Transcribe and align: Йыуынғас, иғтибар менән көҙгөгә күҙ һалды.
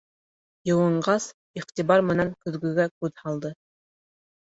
Йыуынғас, 0.69 1.27
иғтибар 1.63 2.07
менән 2.09 2.35
көҙгөгә 2.43 2.91
күҙ 2.97 3.25
һалды. 3.25 3.57